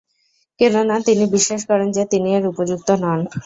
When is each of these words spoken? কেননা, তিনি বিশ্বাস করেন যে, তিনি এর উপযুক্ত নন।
কেননা, 0.59 0.95
তিনি 1.07 1.23
বিশ্বাস 1.35 1.61
করেন 1.65 1.87
যে, 1.91 2.03
তিনি 2.05 2.29
এর 2.37 2.43
উপযুক্ত 2.47 2.89
নন। 3.03 3.19